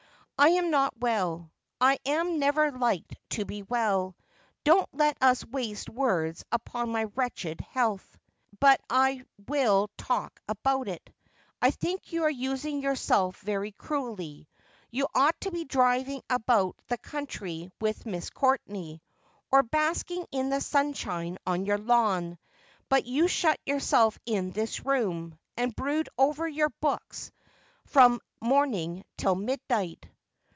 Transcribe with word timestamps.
'I 0.41 0.47
am 0.47 0.71
not 0.71 0.97
well. 0.97 1.51
I 1.79 1.99
am 2.03 2.39
never 2.39 2.71
likely 2.71 3.15
to 3.29 3.45
be 3.45 3.61
well. 3.61 4.15
Don't 4.63 4.89
let 4.91 5.15
us 5.21 5.45
waste 5.45 5.87
woids 5.87 6.43
upon 6.51 6.91
my 6.91 7.03
wretched 7.03 7.61
health.'' 7.61 8.17
But 8.59 8.81
I 8.89 9.23
will 9.47 9.91
talk 9.99 10.41
about 10.47 10.87
it. 10.87 11.11
I 11.61 11.69
think 11.69 12.11
you 12.11 12.23
are 12.23 12.27
using 12.31 12.81
yourself 12.81 13.37
very 13.41 13.71
cruelly. 13.73 14.49
You 14.89 15.05
ought 15.13 15.39
to 15.41 15.51
be 15.51 15.63
driving 15.63 16.23
about 16.27 16.75
the 16.87 16.97
country 16.97 17.69
with 17.79 18.07
Miss 18.07 18.31
Courtenay, 18.31 18.99
or 19.51 19.61
basking 19.61 20.25
in 20.31 20.49
the 20.49 20.59
sunshine 20.59 21.37
on 21.45 21.65
the 21.65 21.77
lawn. 21.77 22.39
But 22.89 23.05
you 23.05 23.27
shut 23.27 23.59
yourself 23.63 24.17
in 24.25 24.53
this 24.53 24.83
room, 24.87 25.37
and 25.55 25.75
brood 25.75 26.09
over 26.17 26.47
your 26.47 26.69
books 26.81 27.31
from 27.85 28.19
morning 28.41 29.03
till 29.19 29.35
midnight.' 29.35 30.07